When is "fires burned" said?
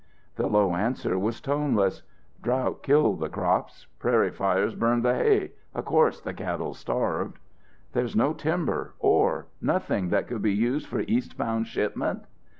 4.31-5.05